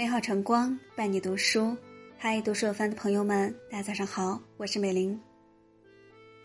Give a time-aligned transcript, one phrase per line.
[0.00, 1.76] 美好晨光伴你读书，
[2.16, 5.20] 嗨，读书有范的朋友们，大家早上好，我是美玲。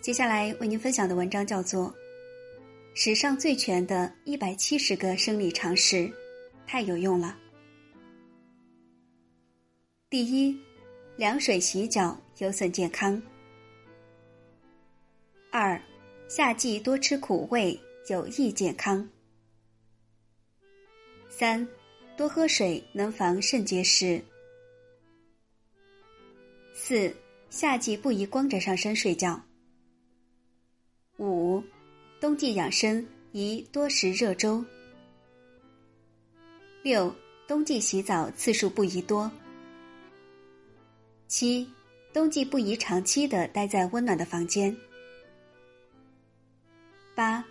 [0.02, 1.88] 接下来为您分享的文章叫做
[2.94, 5.96] 《史上最全的一百七十个生理常识》，
[6.68, 7.38] 太有用了。
[10.10, 10.60] 第一，
[11.15, 13.22] 凉水洗脚有损健康。
[15.49, 15.81] 二，
[16.27, 19.08] 夏季多吃苦味有益健康。
[21.30, 21.66] 三。
[22.17, 24.23] 多喝水能防肾结石。
[26.73, 27.13] 四，
[27.49, 29.41] 夏季不宜光着上身睡觉。
[31.17, 31.61] 五，
[32.19, 34.63] 冬季养生宜多食热粥。
[36.83, 37.13] 六，
[37.47, 39.29] 冬季洗澡次数不宜多。
[41.27, 41.67] 七，
[42.13, 44.75] 冬季不宜长期的待在温暖的房间。
[47.13, 47.43] 八，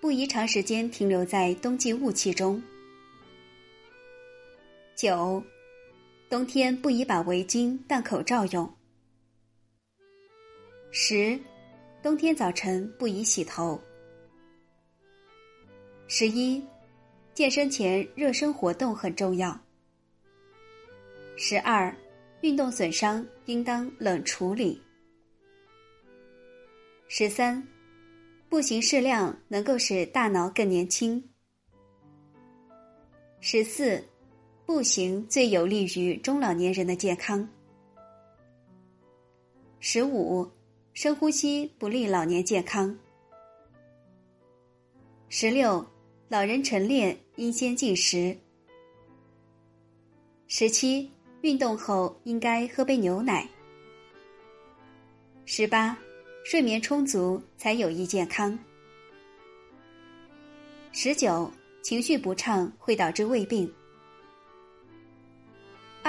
[0.00, 2.60] 不宜长时间停留在冬季雾气中。
[4.98, 5.40] 九，
[6.28, 8.68] 冬天不宜把围巾当口罩用。
[10.90, 11.38] 十，
[12.02, 13.80] 冬天早晨不宜洗头。
[16.08, 16.60] 十一，
[17.32, 19.56] 健身前热身活动很重要。
[21.36, 21.96] 十二，
[22.40, 24.82] 运动损伤应当冷处理。
[27.06, 27.64] 十三，
[28.48, 31.22] 步行适量能够使大脑更年轻。
[33.38, 34.04] 十四。
[34.68, 37.48] 步行最有利于中老年人的健康。
[39.80, 40.46] 十五，
[40.92, 42.94] 深呼吸不利老年健康。
[45.30, 45.82] 十六，
[46.28, 48.36] 老人晨练应先进食。
[50.48, 51.10] 十七，
[51.40, 53.48] 运动后应该喝杯牛奶。
[55.46, 55.96] 十八，
[56.44, 58.56] 睡眠充足才有益健康。
[60.92, 63.72] 十九，情绪不畅会导致胃病。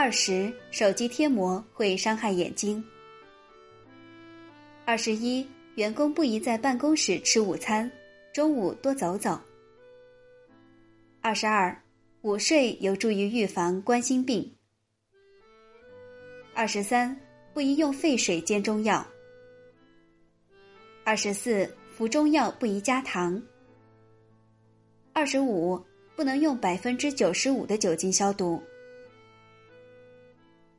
[0.02, 2.82] 二十，手机贴膜会伤害眼睛。
[4.86, 7.92] 二十一，员工不宜在办公室吃午餐，
[8.34, 9.38] 中午多走走。
[11.20, 11.78] 二十二，
[12.22, 14.50] 午睡有助于预防冠心病。
[16.54, 17.14] 二十三，
[17.54, 19.06] 不宜用沸水煎中药。
[21.04, 23.40] 二十四，服中药不宜加糖。
[25.12, 25.78] 二十五，
[26.16, 28.64] 不能用百分之九十五的酒精消毒。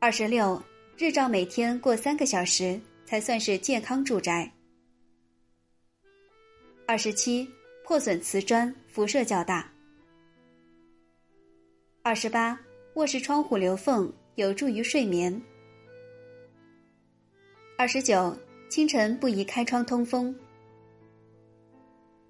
[0.02, 0.60] 二十六，
[0.96, 4.50] 日照每天过三个小时才算是健康住宅。
[6.86, 7.46] 二十七，
[7.84, 9.70] 破损瓷砖辐射较大。
[12.00, 12.58] 二十八，
[12.94, 15.38] 卧室窗户留缝有助于睡眠。
[17.76, 18.34] 二十九，
[18.70, 20.34] 清晨不宜开窗通风。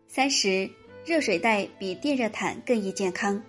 [0.08, 0.68] 三十，
[1.06, 3.40] 热水袋比电热毯更易健康。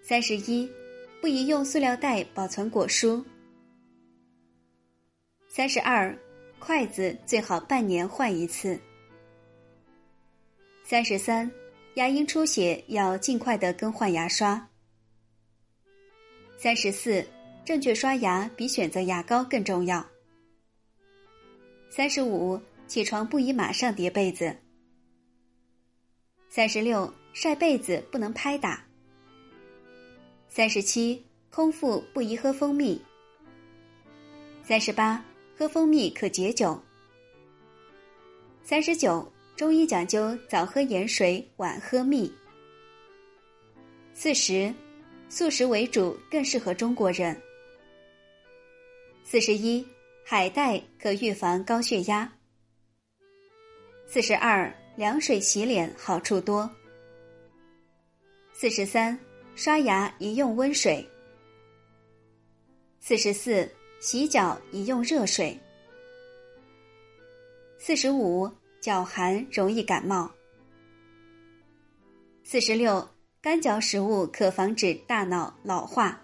[0.00, 0.70] 三十一。
[1.24, 3.24] 不宜用塑料袋保存果蔬。
[5.48, 6.14] 三十二，
[6.58, 8.78] 筷子最好半年换一次。
[10.82, 11.50] 三十三，
[11.94, 14.68] 牙龈出血要尽快的更换牙刷。
[16.58, 17.26] 三十四，
[17.64, 20.06] 正确刷牙比选择牙膏更重要。
[21.88, 24.54] 三十五，起床不宜马上叠被子。
[26.50, 28.83] 三十六，晒被子不能拍打。
[30.56, 31.20] 三十七，
[31.50, 33.02] 空腹不宜喝蜂蜜。
[34.62, 35.20] 三十八，
[35.58, 36.80] 喝蜂蜜可解酒。
[38.62, 42.32] 三十九，中医讲究早喝盐水，晚喝蜜。
[44.12, 44.72] 四十，
[45.28, 47.36] 素食为主更适合中国人。
[49.24, 49.84] 四十一，
[50.24, 52.32] 海带可预防高血压。
[54.06, 56.70] 四十二，凉水洗脸好处多。
[58.52, 59.18] 四十三。
[59.56, 61.08] 刷牙宜用温水。
[62.98, 63.70] 四十四，
[64.00, 65.56] 洗脚宜用热水。
[67.78, 68.50] 四十五，
[68.80, 70.28] 脚寒容易感冒。
[72.42, 73.08] 四十六，
[73.40, 76.20] 干嚼食物可防止大脑老化。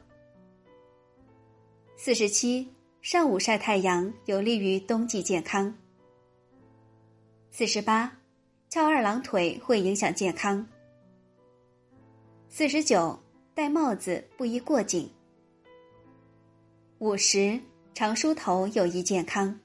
[1.97, 2.69] 四十七，
[3.01, 5.73] 上午晒太阳有利于冬季健康。
[7.53, 8.11] 四十八，
[8.69, 10.67] 翘二郎腿会影响健康。
[12.49, 13.17] 四十九，
[13.55, 15.11] 戴帽子不宜过紧。
[16.99, 17.59] 五十，
[17.95, 19.59] 常梳头有益健康。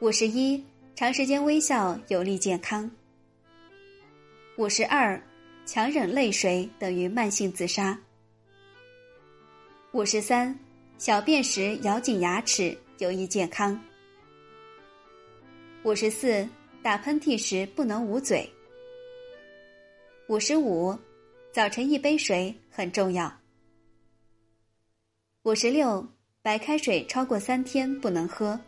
[0.00, 0.64] 五十一，
[0.94, 2.90] 长时间微笑有利健康。
[4.56, 5.20] 五十二，
[5.66, 7.98] 强忍泪水等于慢性自杀。
[9.92, 10.58] 五十三，
[10.98, 13.78] 小便时咬紧牙齿有益健康。
[15.82, 16.48] 五十四，
[16.82, 18.48] 打喷嚏时不能捂嘴。
[20.28, 20.96] 五十五，
[21.52, 23.32] 早晨一杯水很重要。
[25.42, 26.06] 五十六，
[26.42, 28.58] 白开水超过三天不能喝。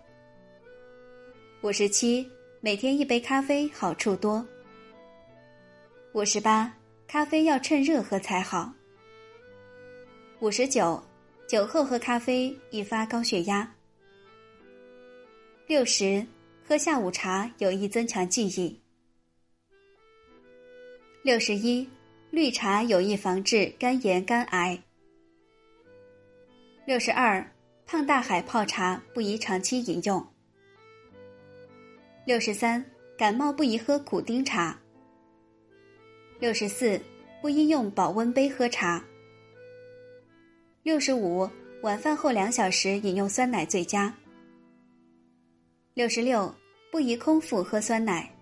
[1.63, 2.29] 五十七，
[2.61, 4.45] 每天一杯咖啡好处多。
[6.13, 6.77] 五十八，
[7.07, 8.75] 咖啡要趁热喝才好。
[10.41, 11.01] 五十九，
[11.47, 13.73] 酒后喝咖啡易发高血压。
[15.69, 16.27] 六十，
[16.67, 18.77] 喝下午茶有益增强记忆。
[21.23, 21.89] 六十一，
[22.33, 24.83] 绿茶有益防治肝炎、肝癌。
[26.87, 27.47] 六十二，
[27.85, 30.27] 胖大海泡茶不宜长期饮用。
[32.25, 32.83] 六十三，
[33.19, 34.81] 感冒不宜喝苦丁茶。
[36.41, 36.99] 六十四，
[37.43, 39.05] 不应用保温杯喝茶。
[40.83, 41.47] 六十五，
[41.83, 44.11] 晚饭后两小时饮用酸奶最佳。
[45.93, 46.53] 六十六，
[46.91, 48.35] 不宜空腹喝酸奶。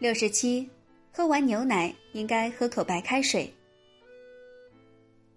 [0.00, 0.68] 六十七，
[1.16, 3.50] 喝完牛奶应该喝口白开水。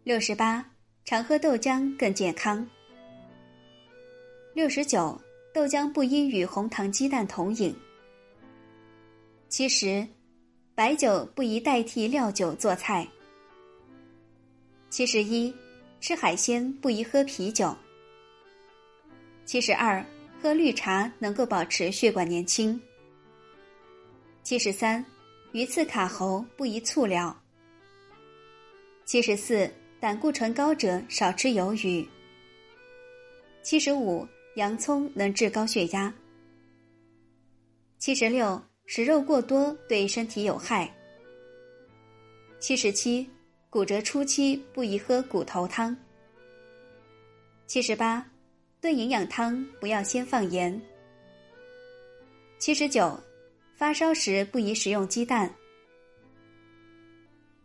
[0.03, 0.69] 六十八，
[1.05, 2.69] 常喝豆浆更健康。
[4.53, 5.17] 六十九，
[5.53, 7.73] 豆浆不应与红糖鸡蛋同饮。
[9.47, 10.05] 七十。
[10.75, 13.07] 白酒不宜代替料酒做菜。
[14.89, 15.53] 七十一，
[16.01, 17.73] 吃海鲜不宜喝啤酒。
[19.45, 20.05] 七十二，
[20.41, 22.77] 喝绿茶能够保持血管年轻。
[24.43, 25.05] 七十三，
[25.51, 27.35] 鱼刺卡喉不宜醋疗。
[29.05, 29.69] 七十四，
[29.99, 32.07] 胆固醇高者少吃鱿鱼。
[33.63, 36.13] 七十五，洋葱能治高血压。
[37.97, 38.61] 七十六。
[38.91, 40.91] 食肉过多对身体有害。
[42.59, 43.29] 七十七，
[43.69, 45.95] 骨折初期不宜喝骨头汤。
[47.67, 48.25] 七十八，
[48.81, 50.81] 炖营养汤不要先放盐。
[52.57, 53.15] 七十九，
[53.79, 55.49] 发烧时不宜食用鸡蛋。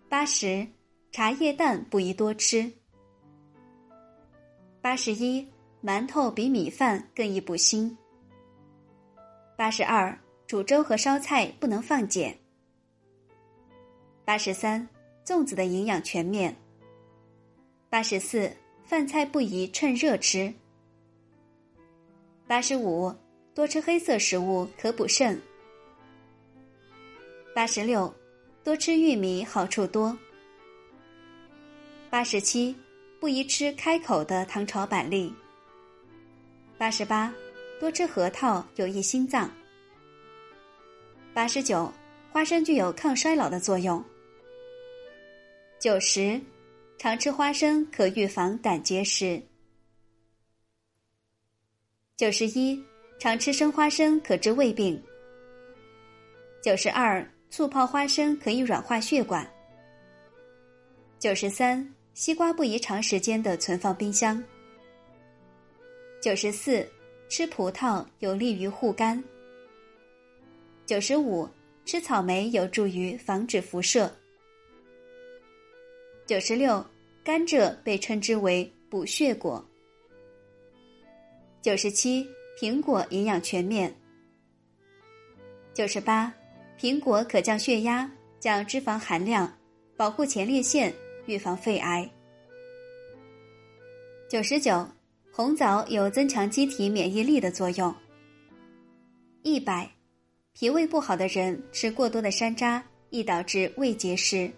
[0.08, 0.64] 八十，
[1.11, 2.70] 茶叶蛋不宜多吃。
[4.81, 5.44] 八十一，
[5.82, 7.96] 馒头比米饭更易补锌。
[9.56, 10.16] 八十二。
[10.46, 12.32] 煮粥和烧菜不能放碱。
[14.25, 14.87] 八十三，
[15.25, 16.55] 粽子的营养全面。
[17.90, 18.52] 八十四，
[18.84, 20.55] 饭菜不宜趁热吃。
[22.46, 23.12] 八十五，
[23.52, 25.40] 多吃黑色食物可补肾。
[27.54, 28.12] 八十六，
[28.64, 30.18] 多吃玉米好处多。
[32.10, 32.74] 八十七，
[33.20, 35.32] 不宜吃开口的糖炒板栗。
[36.76, 37.32] 八十八，
[37.78, 39.48] 多吃核桃有益心脏。
[41.32, 41.92] 八十九，
[42.32, 44.04] 花生具有抗衰老的作用。
[45.78, 46.40] 九十，
[46.98, 49.40] 常吃花生可预防胆结石。
[52.16, 52.82] 九十一，
[53.20, 55.00] 常吃生花生可治胃病。
[56.60, 57.24] 九十二，
[57.56, 59.48] 醋泡花生可以软化血管。
[61.20, 64.42] 九十三，西瓜不宜长时间的存放冰箱。
[66.20, 66.84] 九十四，
[67.28, 69.22] 吃葡萄有利于护肝。
[70.84, 71.48] 九十五，
[71.84, 74.12] 吃草莓有助于防止辐射。
[76.26, 76.84] 九十六，
[77.22, 79.64] 甘蔗被称之为补血果。
[81.62, 82.28] 九十七，
[82.60, 83.94] 苹果营养全面。
[85.72, 86.34] 九十八，
[86.79, 89.52] 苹果可降血压、降脂肪含量、
[89.97, 90.95] 保护前列腺、
[91.26, 92.09] 预防肺癌。
[94.28, 94.87] 九十九，
[95.31, 97.95] 红枣有增强机体免疫力的作用。
[99.43, 99.90] 一百。
[100.57, 104.49] 脾胃不好的人吃过多的山楂，易导致胃结石。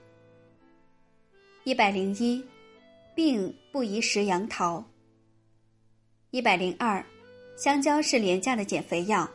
[1.64, 2.44] 一百零一，
[3.14, 4.84] 病不宜食杨桃。
[6.32, 7.02] 一百零二，
[7.56, 9.26] 香蕉是廉价的减肥药。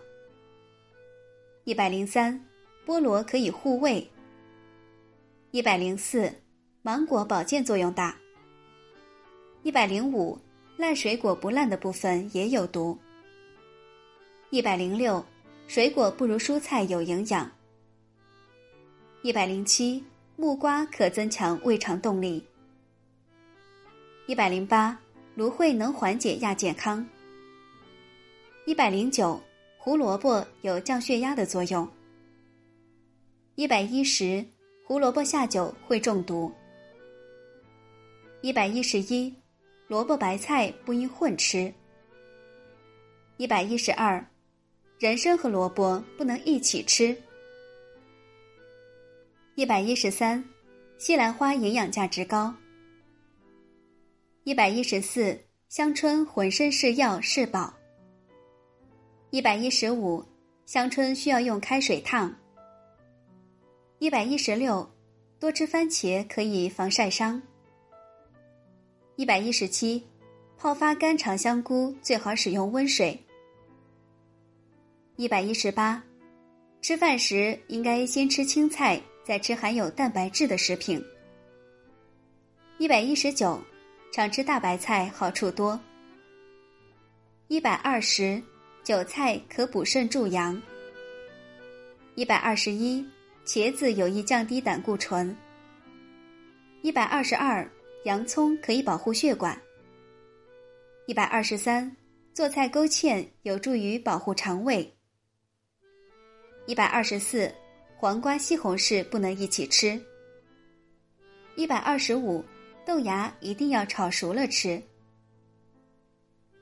[1.64, 2.40] 一百零三，
[2.86, 4.10] 菠萝可以护胃。
[5.52, 6.34] 一百零四，
[6.82, 8.18] 芒果保健作用大。
[9.64, 10.38] 一百零五，
[10.78, 12.98] 烂水果不烂的部分也有毒。
[14.50, 15.24] 一百零六。
[15.68, 17.50] 水果不如蔬菜有营养。
[19.22, 20.04] 一百零七，
[20.36, 22.46] 木瓜可增强胃肠动力。
[24.28, 25.00] 一百零八，
[25.36, 27.08] 芦荟能缓解亚健康。
[28.66, 29.42] 一百零九，
[29.78, 31.88] 胡萝卜有降血压的作用。
[33.62, 34.44] 一百一十，
[34.84, 36.52] 胡萝卜下酒会中毒。
[38.42, 39.32] 一百一十一，
[39.88, 41.72] 萝卜白菜不应混吃。
[43.38, 44.26] 一百一十二。
[44.98, 47.16] 人参和萝卜不能一起吃。
[49.54, 50.44] 一百一十三，
[50.98, 52.52] 西兰花营养价值高。
[54.44, 55.40] 一百一十四，
[55.70, 57.72] 香椿浑身是药是宝。
[59.30, 60.26] 一百一十五，
[60.66, 62.36] 香椿需要用开水烫。
[64.02, 64.90] 一百一十六，
[65.40, 67.40] 多吃番茄可以防晒伤。
[69.16, 70.04] 一百一十七，
[70.58, 73.16] 泡发干肠香菇最好使用温水。
[75.18, 76.02] 一百一十八，
[76.82, 81.00] 吃饭时应该先吃青菜，再吃含有蛋白质的食品。
[82.80, 83.62] 一百一十九，
[84.12, 85.80] 常吃大白菜好处多。
[87.50, 88.42] 一百二十，
[88.84, 90.60] 韭菜可补肾助阳。
[92.16, 93.06] 一百二十一。
[93.46, 95.36] 茄子有益降低胆固醇。
[96.84, 97.70] 一百二十二，
[98.06, 99.60] 洋葱可以保护血管。
[101.08, 101.96] 一百二十三，
[102.34, 104.92] 做菜勾芡有助于保护肠胃。
[106.68, 107.54] 一百二十四，
[107.98, 110.00] 黄瓜、西红柿不能一起吃。
[111.56, 112.46] 一百二十五，
[112.86, 114.82] 豆芽一定要炒熟了吃。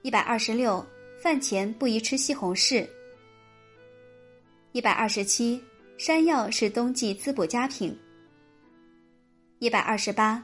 [0.01, 0.83] 一百二十六，
[1.21, 2.87] 饭前不宜吃西红柿。
[4.71, 5.61] 一百二十七。
[5.99, 7.93] 山药是冬季滋补佳品。
[9.59, 10.41] 一百二十八，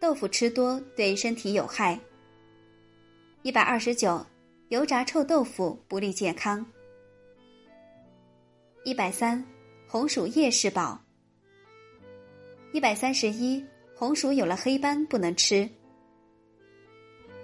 [0.00, 1.96] 豆腐吃多对身体有害。
[3.42, 4.26] 一百二十九，
[4.70, 6.66] 油炸臭豆腐不利健康。
[8.82, 9.40] 一百三，
[9.86, 11.00] 红薯叶是宝。
[12.72, 15.70] 一百三十一，红薯有了黑斑不能吃。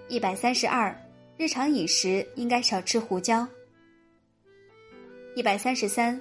[0.08, 0.92] 一百三十二，
[1.36, 3.46] 日常饮食应该少吃胡椒。
[5.36, 6.20] 一百三十三。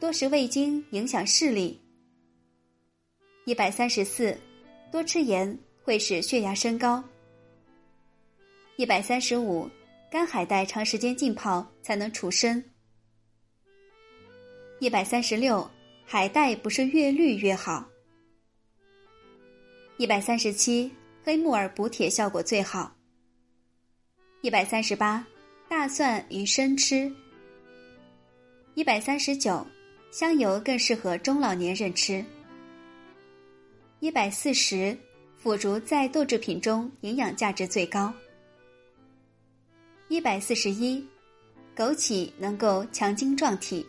[0.00, 1.78] 多食味精影响视力。
[3.44, 4.34] 一百三十四，
[4.90, 7.04] 多吃盐会使血压升高。
[8.76, 9.68] 一百三十五，
[10.10, 12.64] 干海带长时间浸泡才能除参。
[14.78, 15.70] 一百三十六，
[16.06, 17.86] 海带不是越绿越好。
[19.98, 20.90] 一百三十七，
[21.22, 22.96] 黑木耳补铁效果最好。
[24.40, 25.26] 一百三十八，
[25.68, 27.14] 大蒜宜生吃。
[28.72, 29.66] 一百三十九。
[30.10, 32.24] 香油更适合中老年人吃。
[34.00, 34.96] 一百四十，
[35.36, 38.12] 腐竹在豆制品中营养价值最高。
[40.08, 41.06] 一百四十一，
[41.76, 43.86] 枸杞能够强筋壮体。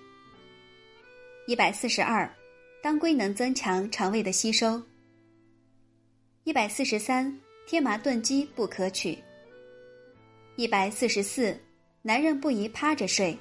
[1.47, 2.31] 一百四十二，
[2.83, 4.79] 当归能增强肠胃的吸收。
[6.43, 7.35] 一百四十三，
[7.65, 9.17] 天麻炖鸡不可取。
[10.55, 11.59] 一百四十四，
[12.03, 13.35] 男人不宜趴着睡。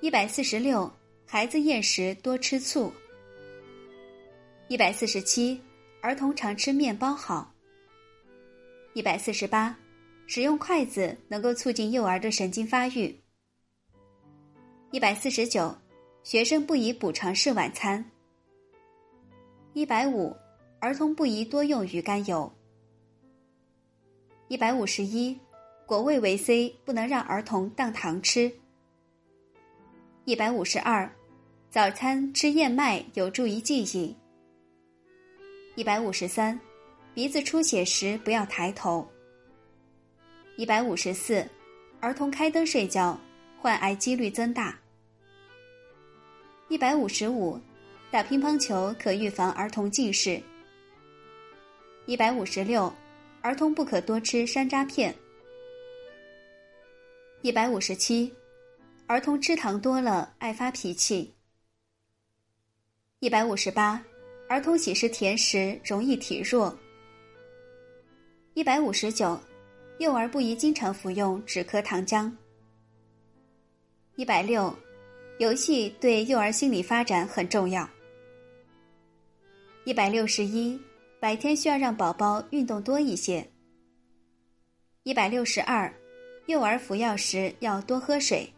[0.00, 0.90] 一百四十六。
[1.32, 2.92] 孩子厌食多吃醋。
[4.66, 5.62] 一百四十七，
[6.02, 7.54] 儿童常吃面包好。
[8.94, 9.78] 一百四十八，
[10.26, 13.16] 使用筷子能够促进幼儿的神经发育。
[14.90, 15.72] 一百四十九，
[16.24, 18.04] 学生不宜补偿式晚餐。
[19.72, 20.36] 一百五，
[20.80, 22.52] 儿童不宜多用鱼肝油。
[24.48, 25.38] 一百五十一，
[25.86, 28.50] 果味维 C 不能让儿童当糖吃。
[30.24, 31.08] 一百五十二。
[31.70, 34.12] 早餐吃燕麦有助于记忆。
[35.76, 36.58] 一百五十三，
[37.14, 39.08] 鼻子出血时不要抬头。
[40.56, 41.46] 一百五十四，
[42.00, 43.16] 儿童开灯睡觉，
[43.56, 44.76] 患癌几率增大。
[46.68, 47.56] 一百五十五，
[48.10, 50.42] 打乒乓球可预防儿童近视。
[52.04, 52.92] 一百五十六，
[53.42, 55.14] 儿童不可多吃山楂片。
[57.42, 58.34] 一百五十七，
[59.06, 61.32] 儿童吃糖多了爱发脾气。
[63.22, 64.02] 一百五十八，
[64.48, 66.74] 儿童喜食甜食容易体弱。
[68.54, 69.38] 一百五十九，
[69.98, 72.32] 幼儿不宜经常服用止咳糖浆。
[74.16, 74.74] 一百六，
[75.38, 77.86] 游戏对幼儿心理发展很重要。
[79.84, 80.80] 一百六十一，
[81.20, 83.46] 白天需要让宝宝运动多一些。
[85.02, 85.92] 一百六十二，
[86.46, 88.50] 幼儿服药时要多喝水。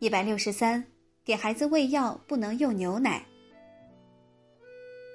[0.00, 0.84] 一百六十三。
[1.24, 3.24] 给孩子喂药不能用牛奶。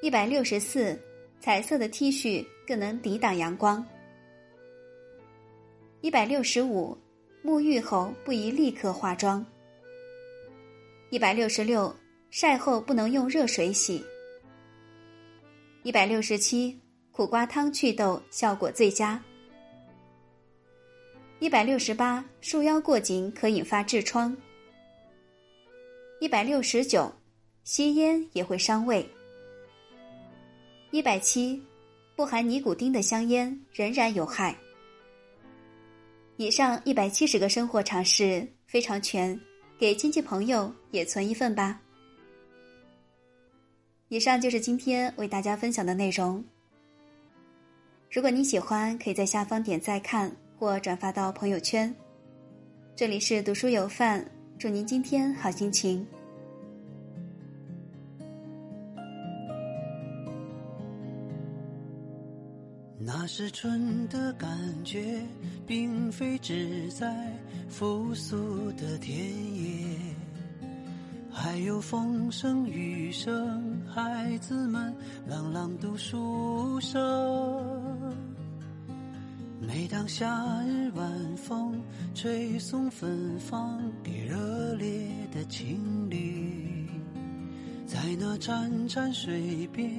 [0.01, 1.00] 一百六十四，
[1.39, 3.85] 彩色的 T 恤更能抵挡阳光。
[6.01, 6.95] 一百六十五，
[7.43, 9.43] 沐浴后不宜立刻化妆。
[11.09, 11.93] 一百六十六，
[12.29, 14.05] 晒后不能用热水洗。
[15.81, 16.79] 一百六十七，
[17.12, 19.19] 苦瓜汤祛痘效果最佳。
[21.39, 24.35] 一百六十八，束腰过紧可引发痔疮。
[26.25, 27.13] 一百六十九，
[27.65, 29.08] 吸烟也会伤胃。
[30.89, 31.62] 一百七，
[32.15, 34.58] 不含尼古丁的香烟仍然有害。
[36.38, 39.39] 以上一百七十个生活常识非常全，
[39.77, 41.79] 给亲戚朋友也存一份吧。
[44.08, 46.44] 以上就是今天为大家分享的内容。
[48.12, 51.96] 如果你喜欢，可以在下方点赞看或转发到朋友圈。
[52.96, 54.27] 这里是读书有范。
[54.57, 56.05] 祝您今天好心情。
[62.97, 64.50] 那是春的感
[64.85, 65.21] 觉，
[65.67, 67.31] 并非只在
[67.67, 69.17] 复苏的田
[69.53, 69.97] 野，
[71.29, 74.95] 还有风声雨声，孩子们
[75.27, 77.75] 朗朗读书声。
[79.86, 81.80] 每当夏日晚风
[82.15, 84.88] 吹送芬芳给热烈
[85.32, 86.88] 的情侣，
[87.86, 89.92] 在那潺潺水边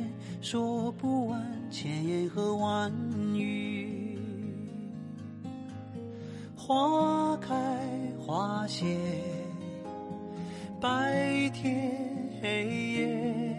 [0.42, 1.40] 说不完
[1.70, 2.92] 千言和万
[3.32, 4.18] 语。
[6.56, 7.54] 花开
[8.18, 8.84] 花谢，
[10.80, 11.92] 白天
[12.42, 13.56] 黑夜，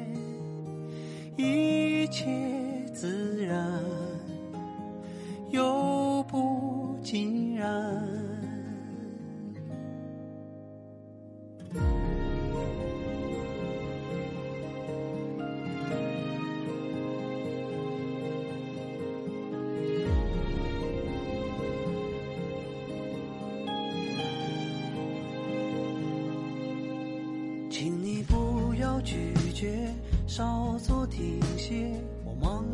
[1.37, 2.25] 一切
[29.07, 29.87] 拒绝
[30.27, 31.89] 稍作停歇
[32.25, 32.65] 我忙